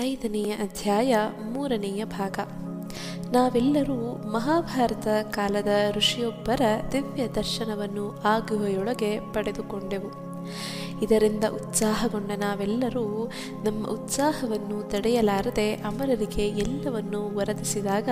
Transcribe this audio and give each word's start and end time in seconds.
ಐದನೆಯ 0.00 0.52
ಅಧ್ಯಾಯ 0.52 1.16
ಮೂರನೆಯ 1.52 2.04
ಭಾಗ. 2.04 2.38
ನಾವೆಲ್ಲರೂ 3.32 4.30
ಮಹಾಭಾರತ 4.32 5.06
ಕಾಲದ 5.30 5.66
ಋಷಿಯೊಬ್ಬರ 5.90 6.60
ದಿವ್ಯ 6.92 7.28
ದರ್ಶನವನ್ನು 7.28 8.22
ಆಗುವೆಯೊಳಗೆ 8.24 9.32
ಪಡೆದುಕೊಂಡೆವು. 9.32 10.24
ಇದರಿಂದ 11.02 11.44
ಉತ್ಸಾಹಗೊಂಡ 11.44 12.30
ನಾವೆಲ್ಲರೂ 12.30 13.30
ನಮ್ಮ 13.64 13.86
ಉತ್ಸಾಹವನ್ನು 13.86 14.90
ತಡೆಯಲಾರದೆ 14.90 15.74
ಅಮರರಿಗೆ 15.74 16.48
ಎಲ್ಲವನ್ನೂ 16.48 17.36
ವರದಿಸಿದಾಗ 17.36 18.08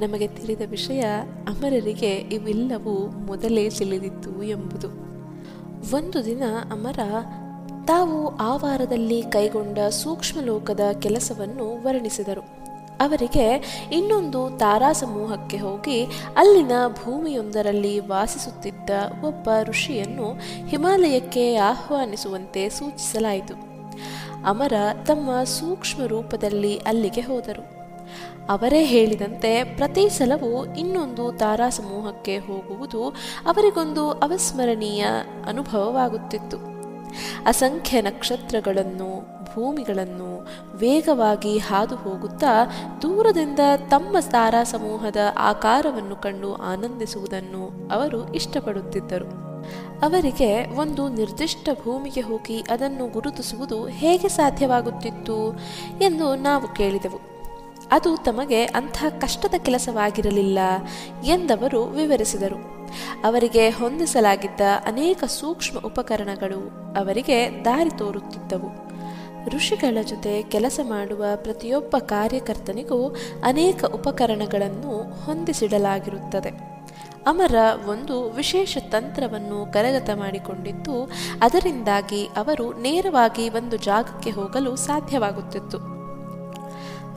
ನಮಗೆ 0.00 0.28
ತಿಳಿದ 0.28 0.60
ವಿಷಯ, 0.70 1.00
ಅಮರರಿಗೆ 1.48 2.10
ಇವೆಲ್ಲವೂ 2.10 3.06
ಮೊದಲೇ 3.06 3.70
ತಿಳಿದಿತ್ತು 3.70 4.42
ಎಂಬುದು. 4.42 4.88
ಒಂದು 5.96 6.24
ದಿನ 6.24 6.42
ಅಮರ 6.72 6.98
ತಾವು 7.88 8.36
ಆ 8.36 8.56
ವಾರದಲ್ಲಿ 8.56 9.22
ಕೈಗೊಂಡ 9.22 9.78
ಸೂಕ್ಷ್ಮ 9.78 10.40
ಲೋಕದ 10.40 10.80
ಕೆಲಸವನ್ನು 11.00 11.84
ವರ್ಣಿಸಿದರು. 11.84 12.40
ಅವರಿಗೆ 13.00 13.78
ಇನ್ನೊಂದು 13.92 14.58
ತಾರಾ 14.58 14.92
ಸಮೂಹಕ್ಕೆ 14.92 15.56
ಹೋಗಿ 15.56 16.04
ಅಲ್ಲಿನ 16.36 16.72
ಭೂಮಿಯೊಂದರಲ್ಲಿ 17.04 18.00
ವಾಸಿಸುತ್ತಿದ್ದ 18.00 18.90
ಒಬ್ಬ 19.24 19.48
ಋಷಿಯನ್ನು 19.62 20.32
ಹಿಮಾಲಯಕ್ಕೆ 20.66 21.56
ಆಹ್ವಾನಿಸುವಂತೆ 21.56 22.68
ಸೂಚಿಸಲಾಯಿತು. 22.68 23.54
ಅಮರ 24.46 24.72
ತಮ್ಮ 25.06 25.44
ಸೂಕ್ಷ್ಮ 25.44 26.06
ರೂಪದಲ್ಲಿ 26.06 26.76
ಅಲ್ಲಿಗೆ 26.76 27.20
ಹೋದರು. 27.20 27.78
ಅವರೇ 28.48 28.84
ಹೇಳಿದಂತೆ 28.84 29.64
ಪ್ರತಿ 29.64 30.08
ಸಲವೂ 30.08 30.74
ಇನ್ನೊಂದು 30.74 31.32
ತಾರಾ 31.32 31.68
ಸಮೂಹಕ್ಕೆ 31.68 32.38
ಹೋಗುವುದು 32.38 33.08
ಅವರಿಗೊಂದು 33.46 34.10
ಅವಿಸ್ಮರಣೀಯ 34.10 35.04
ಅನುಭವವಾಗುತ್ತಿತ್ತು. 35.46 36.77
ಅಸಂಖ್ಯ 37.46 38.00
ನಕ್ಷತ್ರಗಳನ್ನು, 38.00 39.38
ಭೂಮಿಗಳನ್ನು 39.54 40.46
ವೇಗವಾಗಿ 40.76 41.58
ಹಾದು 41.58 41.96
ಹೋಗುತ್ತಾ 41.96 42.64
ದೂರದಿಂದ 43.02 43.58
ತಮ್ಮ 43.90 44.16
ತಾರಾ 44.20 44.64
ಸಮೂಹದ 44.64 45.16
ಆಕಾರವನ್ನು 45.38 46.16
ಕಂಡು 46.16 46.54
ಆನಂದಿಸುವುದನ್ನು 46.54 47.90
ಅವರು 47.90 48.34
ಇಷ್ಟಪಡುತ್ತಿದ್ದರು. 48.34 49.48
ಅವರಿಗೆ 50.00 50.76
ಒಂದು 50.76 51.08
ನಿರ್ದಿಷ್ಟ 51.08 51.68
ಭೂಮಿಗೆ 51.84 52.20
ಹೋಗಿ 52.20 52.64
ಅದನ್ನು 52.70 53.06
ಗುರುತಿಸುವುದು 53.06 53.86
ಹೇಗೆ 53.86 54.28
ಸಾಧ್ಯವಾಗುತ್ತಿತ್ತು 54.28 55.58
ಎಂದು 56.00 56.34
ನಾವು 56.34 56.68
ಕೇಳಿದೆವು. 56.68 57.20
ಅದು 57.92 58.16
ತಮಗೆ 58.16 58.64
ಅಂಥ 58.64 59.04
ಕಷ್ಟದ 59.20 59.54
ಕೆಲಸವಾಗಿರಲಿಲ್ಲ 59.58 60.58
ಎಂದವರು 61.24 61.84
ವಿವರಿಸಿದರು. 61.84 62.77
ಅವರಿಗೆ 63.24 63.70
ಹೊಂದಿಸಲಾಗಿದ್ದ 63.70 64.60
ಅನೇಕ 64.86 65.24
ಸೂಕ್ಷ್ಮ 65.24 65.78
ಉಪಕರಣಗಳು 65.78 66.68
ಅವರಿಗೆ 66.94 67.64
ದಾರಿ 67.64 67.90
ತೋರುತ್ತಿದ್ದವು. 67.90 68.88
ಋಷಿಗಳ 69.48 70.02
ಜೊತೆ 70.02 70.42
ಕೆಲಸ 70.42 70.80
ಮಾಡುವ 70.82 71.24
ಪ್ರತಿಯೊಬ್ಬ 71.36 71.96
ಕಾರ್ಯಕರ್ತನಿಗೂ 71.98 73.16
ಅನೇಕ 73.44 73.84
ಉಪಕರಣಗಳನ್ನು 73.84 75.24
ಹೊಂದಿಸಿಡಲಾಗಿರುತ್ತದೆ. 75.24 76.50
ಅಮರ 77.26 77.54
ಒಂದು 77.88 78.30
ವಿಶೇಷ 78.30 78.78
ತಂತ್ರವನ್ನು 78.90 79.72
ಕರಗತ 79.72 80.10
ಮಾಡಿಕೊಂಡಿದ್ದು, 80.14 81.10
ಅದರಿಂದಾಗಿ 81.42 82.24
ಅವರು 82.24 82.80
ನೇರವಾಗಿ 82.80 83.48
ಒಂದು 83.48 83.76
ಜಾಗಕ್ಕೆ 83.76 84.30
ಹೋಗಲು 84.30 84.76
ಸಾಧ್ಯವಾಗುತ್ತಿತ್ತು. 84.76 85.78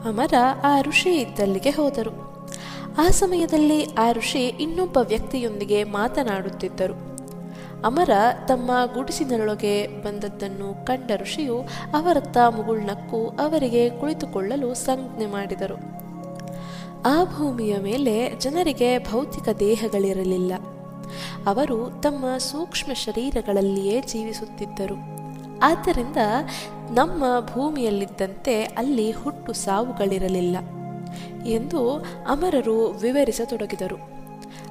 ಅಮರ 0.08 0.34
ಆ 0.64 0.80
ಋಷಿ 0.80 1.14
ಇದ್ದಲ್ಲಿಗೆ 1.14 1.70
ಹೋದರು. 1.70 2.31
ಆ 2.98 3.08
ಸಮಯದಲ್ಲಿ 3.08 3.84
ಆ 3.84 4.12
ಋಷಿ 4.12 4.46
ಇನ್ನೊಬ್ಬ 4.46 4.98
ವ್ಯಕ್ತಿಯೊಂದಿಗೆ 4.98 5.84
ಮಾತನಾಡುತ್ತಿದ್ದರು. 5.84 7.12
ಅಮರ 7.84 8.10
ತಮ್ಮ 8.48 8.70
ಗುಡಿಸಿನೊಳಗೆ 8.94 9.86
ಬಂದದ್ದನ್ನು 9.86 10.86
ಕಂಡ 10.86 11.10
ಋಷಿಯು 11.16 11.58
ಅವರತ್ತ 11.94 12.36
ಮುಗುಳ್ನಕ್ಕು 12.48 13.28
ಅವರಿಗೆ 13.28 13.90
ಕುಳಿತುಕೊಳ್ಳಲು 13.90 14.74
ಸಂಜ್ಞೆ 14.74 15.26
ಮಾಡಿದರು. 15.26 15.74
ಆ 17.06 17.24
ಭೂಮಿಯ 17.24 17.76
ಮೇಲೆ 17.78 18.36
ಜನರಿಗೆ 18.38 18.98
ಭೌತಿಕ 18.98 19.48
ದೇಹಗಳಿರಲಿಲ್ಲ. 19.48 20.52
ಅವರು 21.46 22.00
ತಮ್ಮ 22.02 22.38
ಸೂಕ್ಷ್ಮ 22.38 22.92
ಶರೀರಗಳಲ್ಲಿಯೇ 22.92 24.00
ಜೀವಿಸುತ್ತಿದ್ದರು. 24.00 24.96
ಆದ್ದರಿಂದ 25.62 26.16
ನಮ್ಮ 26.90 27.24
ಭೂಮಿಯಲ್ಲಿದ್ದಂತೆ 27.52 28.62
ಅಲ್ಲಿ 28.62 29.10
ಹುಟ್ಟು 29.10 29.52
ಸಾವುಗಳಿರಲಿಲ್ಲ. 29.52 30.56
ಎಂದು 31.46 32.04
ಅಮರರು 32.26 32.86
ವಿವರಿಸತೊಡಗಿದರು. 32.86 33.98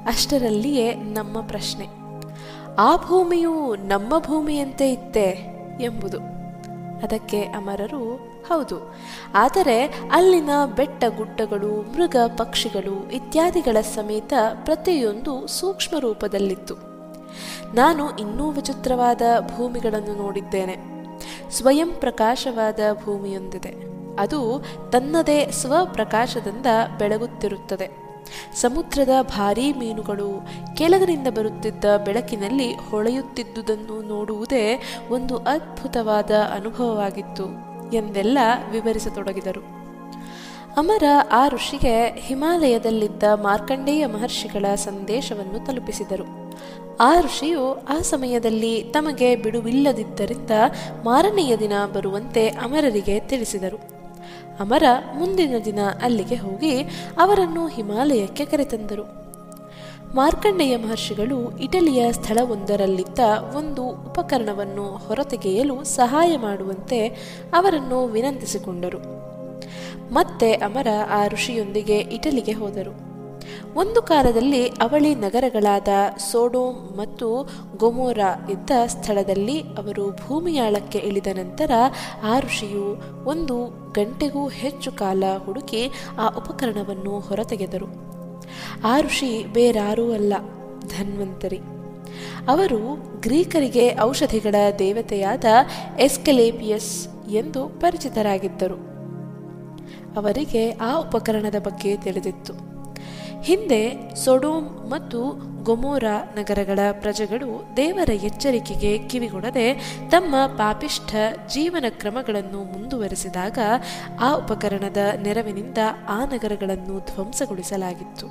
ಅಷ್ಟರಲ್ಲಿಯೇ 0.06 0.94
ನಮ್ಮ 0.94 1.41
ಪ್ರಶ್ನೆ, 1.41 1.88
ಆ 2.78 2.96
ಭೂಮಿಯು 2.97 3.75
ನಮ್ಮ 3.75 4.19
ಭೂಮಿಯಂತೆ 4.19 4.91
ಇತ್ತೆ 4.91 5.28
ಎಂಬುದು. 5.81 6.19
ಅದಕ್ಕೆ 7.03 7.41
ಅಮರರು, 7.41 8.16
ಹೌದು, 8.47 8.96
ಆದರೆ 9.34 9.85
ಅಲ್ಲಿನ 10.12 10.50
ಬೆಟ್ಟ 10.75 11.03
ಗುಡ್ಡಗಳು, 11.18 11.81
ಮೃಗ 11.91 12.16
ಪಕ್ಷಿಗಳು 12.38 13.12
ಇತ್ಯಾದಿಗಳ 13.12 13.81
ಸಮೇತ 13.81 14.34
ಪ್ರತಿಯೊಂದು 14.66 15.47
ಸೂಕ್ಷ್ಮ 15.47 16.00
ರೂಪದಲ್ಲಿತ್ತು. 16.00 16.75
ನಾನು 17.75 18.18
ಇನ್ನೂ 18.18 18.52
ವಿಚಿತ್ರವಾದ 18.52 19.22
ಭೂಮಿಗಳನ್ನು 19.56 20.16
ನೋಡಿದ್ದೇನೆ. 20.18 20.75
ಸ್ವಯಂ 21.52 21.90
ಪ್ರಕಾಶವಾದ 22.00 22.79
ಭೂಮಿಯೊಂದಿದೆ. 23.03 23.91
ಅದು 24.19 24.66
ತನ್ನದೇ 24.91 25.47
ಸ್ವಪ್ರಕಾಶದಿಂದ 25.51 26.66
ಬೆಳಗುತ್ತಿರುತ್ತದೆ. 26.97 28.01
ಸಮುದ್ರದ 28.55 29.09
ಭಾರೀ 29.22 29.73
ಮೀನುಗಳು 29.73 30.47
ಕೆಳಗಿನಿಂದ 30.77 31.27
ಬರುತ್ತಿದ್ದ 31.27 31.85
ಬೆಳಕಿನಲ್ಲಿ 32.05 32.73
ಹೊಳೆಯುತ್ತಿದ್ದುದನ್ನು 32.73 34.01
ನೋಡುವುದೇ 34.01 34.81
ಒಂದು 35.09 35.38
ಅದ್ಭುತವಾದ 35.38 36.31
ಅನುಭವವಾಗಿತ್ತು 36.31 37.44
ಎಂದೆಲ್ಲ 37.94 38.38
ವಿವರಿಸತೊಡಗಿದರು. 38.72 39.81
ಅಮರ 40.78 41.03
ಆ 41.31 41.47
ಋಷಿಗೆ 41.47 42.13
ಹಿಮಾಲಯದಲ್ಲಿದ್ದ 42.19 43.23
ಮಾರ್ಕಂಡೇಯ 43.23 44.05
ಮಹರ್ಷಿಗಳ 44.05 44.75
ಸಂದೇಶವನ್ನು 44.75 45.66
ತಲುಪಿಸಿದರು. 45.66 46.51
ಆ 46.99 47.22
ಋಷಿಯು 47.22 47.73
ಆ 47.89 47.99
ಸಮಯದಲ್ಲಿ 47.99 48.83
ತಮಗೆ 48.83 49.35
ಬಿಡುವಿಲ್ಲದಿದ್ದರಿಂದ 49.35 50.51
ಮಾರನೆಯ 51.03 51.57
ದಿನ 51.57 51.73
ಬರುವಂತೆ 51.93 52.47
ಅಮರರಿಗೆ 52.47 53.19
ತಿಳಿಸಿದರು. 53.19 54.00
ಅಮರ 54.61 54.83
ಮುಂದಿನ 55.17 55.55
ದಿನ 55.66 55.79
ಅಲ್ಲಿಗೆ 56.01 56.35
ಹೋಗಿ 56.35 56.81
ಅವರನ್ನು 57.17 57.67
ಹಿಮಾಲಯಕ್ಕೆ 57.67 58.45
ಕರೆತಂದರು. 58.45 59.22
ಮಾರ್ಕಂಡೇಯ 60.16 60.77
ಮಹರ್ಷಿಗಳು 60.77 61.57
ಇಟಲಿಯ 61.57 62.11
ಸ್ಥಳವೊಂದರಲ್ಲಿದ್ದ 62.11 63.19
ಒಂದು 63.55 63.88
ಉಪಕರಣವನ್ನು 63.88 64.83
ಹೊರತೆಗೆಯಲು 64.83 65.83
ಸಹಾಯ 65.83 66.38
ಮಾಡುವಂತೆ 66.38 67.07
ಅವರನ್ನು 67.53 68.07
ವಿನಂತಿಸಿಕೊಂಡರು. 68.07 68.99
ಮತ್ತೆ 70.13 70.53
ಅಮರ 70.53 70.88
ಆ 71.09 71.28
ಋಷಿಯೊಂದಿಗೆ 71.28 71.97
ಇಟಲಿಗೆ 71.97 72.51
ಹೋದರು. 72.51 73.10
ಒಂದು 73.75 74.01
ಕಾಲದಲ್ಲಿ 74.01 74.67
ಅವಳಿ 74.67 75.16
ನಗರಗಳಾದ 75.16 75.88
ಸೋಡೋಮ್ 76.17 76.97
ಮತ್ತು 76.97 77.50
ಗೊಮೋರಾ 77.78 78.47
ಇದ್ದ 78.51 78.69
ಸ್ಥಳದಲ್ಲಿ 78.88 79.62
ಅವರು 79.62 80.12
ಭೂಮಿಯಾಳಕ್ಕೆ 80.12 81.00
ಇಳಿದ 81.00 81.28
ನಂತರ 81.28 81.72
ಆ 82.23 82.40
ಋಷಿಯು 82.40 83.01
ಒಂದು 83.25 83.67
ಗಂಟೆಗೂ 83.91 84.47
ಹೆಚ್ಚು 84.47 84.91
ಕಾಲ 84.91 85.23
ಹುಡುಕಿ 85.38 85.91
ಆ 86.19 86.28
ಉಪಕರಣವನ್ನು 86.28 87.19
ಹೊರತೆಗೆದರು. 87.19 87.85
ಆ 88.84 89.00
ಋಷಿ 89.01 89.45
ಬೇರಾರೂ 89.53 90.13
ಅಲ್ಲ, 90.13 90.34
ಧನ್ವಂತರಿ. 90.79 91.59
ಅವರು 92.47 92.79
ಗ್ರೀಕರಿಗೆ 93.22 94.00
ಔಷಧಿಗಳ 94.01 94.56
ದೇವತೆಯಾದ 94.79 95.45
ಎಸ್ಕೆಲೇಪಿಯಸ್ 96.00 97.07
ಎಂದು 97.29 97.67
ಪರಿಚಿತರಾಗಿದ್ದರು. 97.67 98.75
ಅವರಿಗೆ 100.17 100.72
ಆ 100.72 101.00
ಉಪಕರಣದ 101.00 101.56
ಬಗ್ಗೆ 101.63 101.97
ತಿಳಿದಿತ್ತು. 101.97 102.71
ಹಿಂದೆ 103.44 104.16
ಸೊಡೋಮ್ 104.16 104.90
ಮತ್ತು 104.90 105.52
ಗೊಮೋರ 105.63 106.03
ನಗರಗಳ 106.35 106.79
ಪ್ರಜೆಗಳು 106.91 107.74
ದೇವರ 107.78 108.09
ಎಚ್ಚರಿಕೆಗೆ 108.09 108.97
ಕಿವಿಗೊಡದೆ 108.97 109.74
ತಮ್ಮ 110.09 110.35
ಪಾಪಿಷ್ಠ 110.47 111.16
ಜೀವನ 111.53 111.85
ಕ್ರಮಗಳನ್ನು 111.90 112.63
ಮುಂದುವರೆಸಿದಾಗ 112.63 113.57
ಆ 114.19 114.34
ಉಪಕರಣದ 114.34 114.97
ನೆರವಿನಿಂದ 115.23 115.78
ಆ 116.09 116.26
ನಗರಗಳನ್ನು 116.26 116.99
ಧ್ವಂಸಗೊಳಿಸಲಾಗಿತ್ತು. 116.99 118.28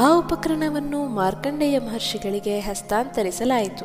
ಆ 0.00 0.18
ಉಪಕರಣವನ್ನು 0.18 1.06
ಮಾರ್ಕಂಡೇಯ 1.06 1.78
ಮಹರ್ಷಿಗಳಿಗೆ 1.78 2.60
ಹಸ್ತಾಂತರಿಸಲಾಯಿತು. 2.60 3.84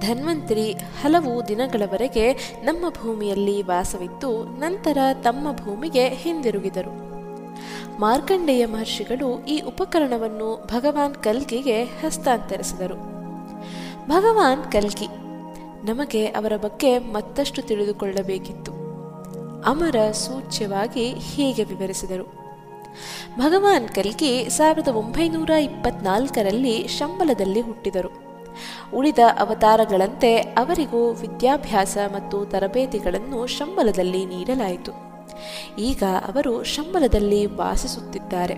ಧನ್ವಂತರಿ 0.00 0.72
ಹಲವು 0.72 1.48
ದಿನಗಳವರೆಗೆ 1.48 2.32
ನಮ್ಮ 2.62 2.88
ಭೂಮಿಯಲ್ಲಿ 2.88 3.62
ವಾಸವಿದ್ದು 3.62 4.44
ನಂತರ 4.44 4.98
ತಮ್ಮ 5.22 5.52
ಭೂಮಿಗೆ 5.52 6.08
ಹಿಂದಿರುಗಿದರು. 6.08 7.13
ಮಾರ್ಕಂಡೇಯ 8.00 8.66
ಮಹರ್ಷಿಗಳು 8.66 9.44
ಈ 9.44 9.60
ಉಪಕರಣವನ್ನು 9.60 10.66
ಭಗವಾನ್ 10.66 11.14
ಕಲ್ಕಿಗೆ 11.14 11.84
ಹಸ್ತಾಂತರಿಸಿದರು. 11.84 12.94
ಭಗವಾನ್ 14.08 14.72
ಕಲ್ಕಿ, 14.72 15.06
ನಮಗೆ 15.84 16.26
ಅವರ 16.26 16.56
ಬಗ್ಗೆ 16.56 16.98
ಮತ್ತಷ್ಟು 16.98 17.62
ತಿಳಿದುಕೊಳ್ಳಬೇಕಿತ್ತು. 17.62 18.72
ಅಮರ 19.62 20.10
ಸೂಚ್ಯವಾಗಿ 20.10 21.12
ಹೀಗೆ 21.12 21.64
ವಿವರಿಸಿದರು. 21.64 22.24
ಭಗವಾನ್ 23.38 23.88
ಕಲ್ಕಿ 23.88 24.48
ಸಾವಿರದ 24.48 24.88
ಒಂಬೈನೂರ 24.88 25.50
ಇಪ್ಪತ್ನಾಲ್ಕರಲ್ಲಿ 25.50 26.88
ಶಂಬಲದಲ್ಲಿ 26.88 27.60
ಹುಟ್ಟಿದರು. 27.60 28.10
ಉಳಿದ 28.94 29.18
ಅವತಾರಗಳಂತೆ 29.38 30.36
ಅವರಿಗೂ 30.36 31.12
ವಿದ್ಯಾಭ್ಯಾಸ 31.12 31.98
ಮತ್ತು 32.12 32.44
ತರಬೇತಿಗಳನ್ನು 32.44 33.46
ಶಂಬಲದಲ್ಲಿ 33.46 34.26
ನೀಡಲಾಯಿತು. 34.26 35.13
ಈಗ 35.78 36.02
ಅವರು 36.02 36.64
ಶಂಬಲದಲ್ಲಿ 36.64 37.46
ವಾಸಿಸುತ್ತಿದ್ದಾರೆ. 37.46 38.54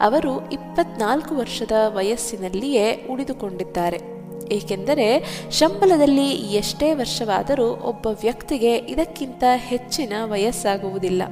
ಅವರು 0.00 0.50
ಇಪ್ಪತ್ನಾಲ್ಕು 0.50 1.34
ವರ್ಷದ 1.34 1.72
ವಯಸ್ಸಿನಲ್ಲಿಯೇ 1.86 3.06
ಉಳಿದುಕೊಂಡಿದ್ದಾರೆ. 3.10 4.18
ಏಕೆಂದರೆ 4.52 5.24
ಶಂಬಲದಲ್ಲಿ 5.50 6.28
ಎಷ್ಟೇ 6.30 6.94
ವರ್ಷವಾದರೂ 6.94 7.66
ಒಬ್ಬ 7.66 8.06
ವ್ಯಕ್ತಿಗೆ 8.06 8.76
ಇದಕ್ಕಿಂತ 8.76 9.44
ಹೆಚ್ಚಿನ 9.56 10.12
ವಯಸ್ಸಾಗುವುದಿಲ್ಲ. 10.24 11.22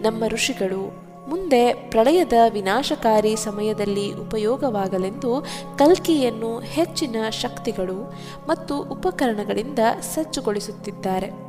ನಮ್ಮ 0.00 0.26
ಋಷಿಗಳು 0.26 1.08
ಮುಂದೆ 1.28 1.74
ಪ್ರಳಯದ 1.74 2.32
ವಿನಾಶಕಾರಿ 2.52 3.36
ಸಮಯದಲ್ಲಿ 3.36 4.12
ಉಪಯೋಗವಾಗಲೆಂದು 4.12 5.46
ಕಲ್ಕಿಯನ್ನು 5.78 6.60
ಹೆಚ್ಚಿನ 6.60 7.16
ಶಕ್ತಿಗಳು 7.30 8.14
ಮತ್ತು 8.48 8.82
ಉಪಕರಣಗಳಿಂದ 8.82 9.78
ಸಜ್ಜುಗೊಳಿಸುತ್ತಿದ್ದಾರೆ. 10.00 11.47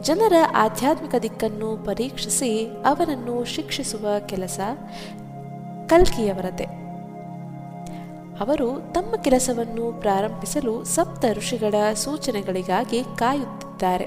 ಜನರ 0.00 0.32
ಆಧ್ಯಾತ್ಮಿಕ 0.54 1.14
ದಿಕ್ಕನ್ನು 1.22 1.76
ಪರೀಕ್ಷಿಸಿ 1.76 2.66
ಅವರನ್ನು 2.86 3.44
ಶಿಕ್ಷಿಸುವ 3.44 4.06
ಕೆಲಸ 4.26 4.60
ಕಲ್ಕಿಯವರದೇ 5.86 6.66
ಅವರು 8.40 8.92
ತಮ್ಮ 8.92 9.16
ಕೆಲಸವನ್ನು 9.16 10.00
ಪ್ರಾರಂಭಿಸಲು 10.00 10.84
ಸಪ್ತ 10.84 11.24
ಋಷಿಗಳ 11.32 11.74
ಸೂಚನೆಗಳಿಗಾಗಿ 11.94 13.02
ಕಾಯುತ್ತಿದ್ದಾರೆ. 13.16 14.06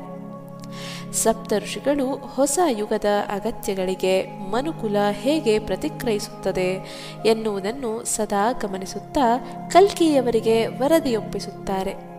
ಸಪ್ತ 1.13 1.53
ಋಷಿಗಳು 1.57 2.11
ಹೊಸ 2.15 2.59
ಯುಗದ 2.69 3.05
ಅಗತ್ಯಗಳಿಗೆ 3.29 4.25
ಮನುಕುಲ 4.51 4.95
ಹೇಗೆ 5.11 5.59
ಪ್ರತಿಕ್ರಿಯಿಸುತ್ತದೆ 5.59 6.85
ಎನ್ನುವುದನ್ನು 7.25 8.03
ಸದಾ 8.03 8.51
ಗಮನಿಸುತ್ತಾ 8.51 9.37
ಕಲ್ಕಿಯವರಿಗೆ 9.71 10.67
ವರದಿಯೊಪ್ಪಿಸುತ್ತಾರೆ. 10.67 12.16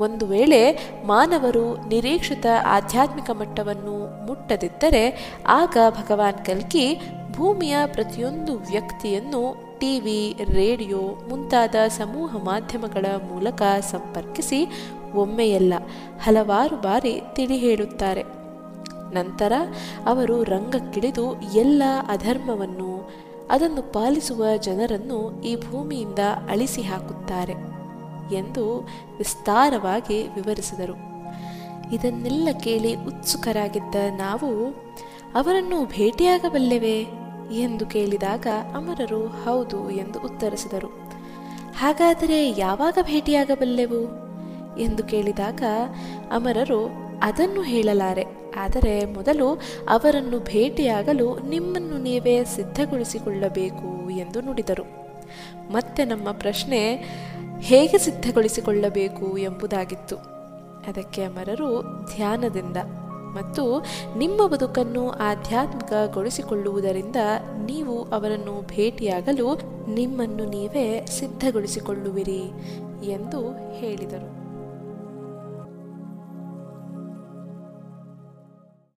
ಒಂದು 0.00 0.26
ವೇಳೆ 0.26 0.78
ಮಾನವರು 1.06 1.88
ನಿರೀಕ್ಷಿತ 1.88 2.46
ಆಧ್ಯಾತ್ಮಿಕ 2.66 3.30
ಮಟ್ಟವನ್ನು 3.30 4.26
ಮುಟ್ಟದಿದ್ದರೆ, 4.26 5.34
ಆಗ 5.46 5.76
ಭಗವಾನ್ 5.90 6.46
ಕಲ್ಕಿ 6.46 7.00
ಭೂಮಿಯ 7.32 7.76
ಪ್ರತಿಯೊಂದು 7.86 8.54
ವ್ಯಕ್ತಿಯನ್ನು 8.54 9.74
ಟಿವಿ 9.78 10.36
ರೇಡಿಯೋ 10.52 10.98
ಮುಂತಾದ 10.98 11.74
ಸಮೂಹ 11.88 12.36
ಮಾಧ್ಯಮಗಳ 12.44 13.06
ಮೂಲಕ 13.06 13.62
ಸಂಪರ್ಕಿಸಿ 13.80 14.66
ಒಮ್ಮೆಯಲ್ಲ 15.14 15.74
ಹಲವಾರು 16.22 16.76
ಬಾರಿ 16.76 17.22
ತಿಳಿ 17.32 17.56
ಹೇಳುತ್ತಾರೆ. 17.56 18.22
ನಂತರ 19.14 19.52
ಅವರು 20.06 20.42
ರಂಗಕ್ಕಿಳಿದು 20.42 21.40
ಎಲ್ಲ 21.54 21.82
ಅಧರ್ಮವನ್ನು, 22.08 23.10
ಅದನ್ನು 23.50 23.92
ಪಾಲಿಸುವ 23.92 24.44
ಜನರನ್ನು 24.56 25.42
ಈ 25.42 25.56
ಭೂಮಿಯಿಂದ 25.56 26.18
ಅಳಿಸಿ 26.48 26.82
ಹಾಕುತ್ತಾರೆ. 26.82 27.73
ಎಂದು 28.32 28.80
ವಿಸ್ತಾರವಾಗಿ 29.18 30.22
ವಿವರಿಸಿದರು. 30.22 31.14
ಇದನ್ನೆಲ್ಲ 31.92 32.48
ಕೇಳಿ 32.60 32.94
ಉತ್ಸುಕರಾಗಿದ್ದ 32.94 33.94
ನಾವು, 34.16 34.70
ಅವರನ್ನು 35.34 35.84
ಭೇಟಿಯಾಗಬಲ್ಲೆವೇ 35.84 37.06
ಎಂದು 37.52 37.86
ಕೇಳಿದಾಗ 37.86 38.46
ಅಮರರು 38.74 39.26
ಹೌದು 39.26 39.90
ಎಂದು 39.90 40.20
ಉತ್ತರಿಸಿದರು. 40.20 40.88
ಹಾಗಾದರೆ 41.78 42.50
ಯಾವಾಗ 42.50 42.98
ಭೇಟಿಯಾಗಬಲ್ಲೆವು? 43.02 44.24
ಎಂದು 44.78 45.04
ಕೇಳಿದಾಗ 45.04 45.62
ಅಮರರು, 46.32 46.90
ಅದನ್ನು 47.22 47.62
ಹೇಳಲಾರೆ, 47.62 48.24
ಆದರೆ 48.56 49.04
ಮೊದಲು 49.04 49.60
ಅವರನ್ನು 49.88 50.38
ಭೇಟಿಯಾಗಲು 50.38 51.38
ನಿಮ್ಮನ್ನು 51.38 51.98
ನೀವೇ 51.98 52.44
ಸಿದ್ಧಗೊಳಿಸಿಕೊಳ್ಳಬೇಕು 52.44 54.10
ಎಂದು 54.10 54.40
ನುಡಿದರು. 54.40 55.03
ಮತ್ತೆ 55.70 56.04
ನಮ್ಮ 56.04 56.32
ಪ್ರಶ್ನೆ 56.32 57.04
ಹೇಗೆ 57.58 57.98
ಸಿದ್ಧಗೊಳಿಸಿಕೊಳ್ಳಬೇಕು 57.98 59.38
ಎಂಬುದಾಗಿತ್ತು. 59.38 60.16
ಅದಕ್ಕೆ 60.90 61.24
ಅಮರರು 61.24 62.04
ಧ್ಯಾನದಿಂದ 62.14 62.76
ಮತ್ತು 63.34 63.84
ನಿಮ್ಮ 64.18 64.46
ಬದುಕನ್ನು 64.46 65.10
ಆಧ್ಯಾತ್ಮಿಕಗೊಳಿಸಿಕೊಳ್ಳುವುದರಿಂದ 65.10 67.16
ನೀವು 67.66 68.02
ಅವರನ್ನು 68.02 68.66
ಭೇಟಿಯಾಗಲು 68.66 69.58
ನಿಮ್ಮನ್ನು 69.94 70.44
ನೀವೇ 70.44 71.06
ಸಿದ್ಧಗೊಳಿಸಿಕೊಳ್ಳುವಿರಿ 71.06 72.42
ಎಂದು 73.10 73.74
ಹೇಳಿದರು. 73.74 74.43